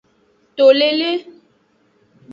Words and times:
To 0.55 0.65
lele. 0.77 1.11